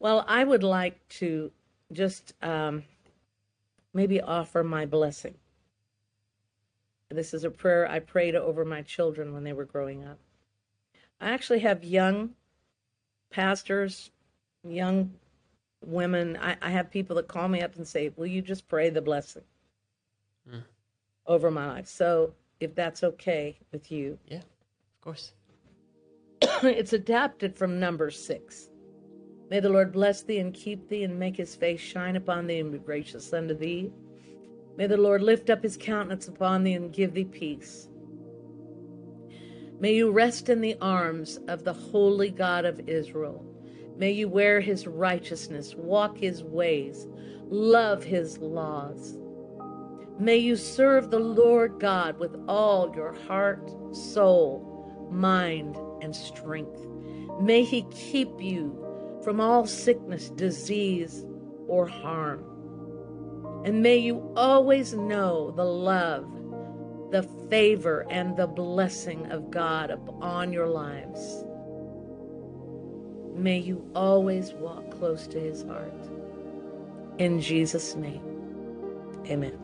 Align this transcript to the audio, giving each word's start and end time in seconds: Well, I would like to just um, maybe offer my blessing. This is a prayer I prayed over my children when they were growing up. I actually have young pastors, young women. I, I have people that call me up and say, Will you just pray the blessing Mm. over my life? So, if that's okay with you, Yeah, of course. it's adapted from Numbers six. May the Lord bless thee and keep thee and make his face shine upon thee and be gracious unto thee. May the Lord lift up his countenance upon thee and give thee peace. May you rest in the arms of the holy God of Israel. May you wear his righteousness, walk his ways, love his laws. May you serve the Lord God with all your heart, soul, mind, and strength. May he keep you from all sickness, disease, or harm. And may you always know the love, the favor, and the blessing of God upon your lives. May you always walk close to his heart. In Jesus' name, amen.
Well, 0.00 0.24
I 0.28 0.44
would 0.44 0.62
like 0.62 1.06
to 1.20 1.50
just 1.92 2.34
um, 2.42 2.84
maybe 3.92 4.20
offer 4.20 4.62
my 4.62 4.86
blessing. 4.86 5.34
This 7.10 7.32
is 7.32 7.44
a 7.44 7.50
prayer 7.50 7.88
I 7.90 8.00
prayed 8.00 8.34
over 8.34 8.64
my 8.64 8.82
children 8.82 9.32
when 9.32 9.42
they 9.42 9.52
were 9.52 9.64
growing 9.64 10.04
up. 10.04 10.18
I 11.20 11.30
actually 11.30 11.60
have 11.60 11.82
young 11.82 12.30
pastors, 13.30 14.10
young 14.62 15.12
women. 15.84 16.36
I, 16.40 16.56
I 16.60 16.70
have 16.70 16.90
people 16.90 17.16
that 17.16 17.26
call 17.28 17.48
me 17.48 17.62
up 17.62 17.76
and 17.76 17.88
say, 17.88 18.12
Will 18.16 18.26
you 18.26 18.42
just 18.42 18.68
pray 18.68 18.90
the 18.90 19.02
blessing 19.02 19.42
Mm. 20.48 20.62
over 21.26 21.50
my 21.50 21.66
life? 21.66 21.86
So, 21.88 22.34
if 22.60 22.74
that's 22.74 23.02
okay 23.04 23.58
with 23.72 23.90
you, 23.90 24.18
Yeah, 24.26 24.38
of 24.38 25.00
course. 25.00 25.32
it's 26.62 26.92
adapted 26.92 27.54
from 27.56 27.78
Numbers 27.80 28.18
six. 28.22 28.68
May 29.50 29.60
the 29.60 29.70
Lord 29.70 29.92
bless 29.92 30.22
thee 30.22 30.38
and 30.38 30.52
keep 30.52 30.88
thee 30.88 31.04
and 31.04 31.18
make 31.18 31.36
his 31.36 31.54
face 31.54 31.80
shine 31.80 32.16
upon 32.16 32.46
thee 32.46 32.58
and 32.58 32.70
be 32.70 32.78
gracious 32.78 33.32
unto 33.32 33.54
thee. 33.54 33.90
May 34.76 34.86
the 34.86 34.96
Lord 34.96 35.22
lift 35.22 35.48
up 35.48 35.62
his 35.62 35.76
countenance 35.76 36.28
upon 36.28 36.64
thee 36.64 36.74
and 36.74 36.92
give 36.92 37.14
thee 37.14 37.24
peace. 37.24 37.88
May 39.80 39.94
you 39.94 40.10
rest 40.10 40.48
in 40.48 40.60
the 40.60 40.76
arms 40.80 41.38
of 41.48 41.64
the 41.64 41.72
holy 41.72 42.30
God 42.30 42.64
of 42.64 42.88
Israel. 42.88 43.44
May 43.96 44.10
you 44.10 44.28
wear 44.28 44.60
his 44.60 44.86
righteousness, 44.86 45.74
walk 45.74 46.18
his 46.18 46.42
ways, 46.42 47.06
love 47.48 48.04
his 48.04 48.38
laws. 48.38 49.16
May 50.18 50.36
you 50.36 50.56
serve 50.56 51.10
the 51.10 51.20
Lord 51.20 51.78
God 51.80 52.18
with 52.18 52.36
all 52.48 52.92
your 52.94 53.12
heart, 53.12 53.70
soul, 53.94 55.08
mind, 55.10 55.76
and 56.02 56.14
strength. 56.14 56.86
May 57.40 57.62
he 57.62 57.82
keep 57.90 58.40
you 58.40 58.84
from 59.28 59.42
all 59.42 59.66
sickness, 59.66 60.30
disease, 60.30 61.26
or 61.66 61.86
harm. 61.86 62.42
And 63.62 63.82
may 63.82 63.98
you 63.98 64.32
always 64.34 64.94
know 64.94 65.50
the 65.50 65.66
love, 65.66 66.26
the 67.10 67.24
favor, 67.50 68.06
and 68.08 68.38
the 68.38 68.46
blessing 68.46 69.30
of 69.30 69.50
God 69.50 69.90
upon 69.90 70.50
your 70.50 70.66
lives. 70.66 71.44
May 73.34 73.58
you 73.58 73.86
always 73.94 74.54
walk 74.54 74.90
close 74.92 75.26
to 75.26 75.38
his 75.38 75.62
heart. 75.62 75.92
In 77.18 77.38
Jesus' 77.38 77.96
name, 77.96 78.22
amen. 79.26 79.58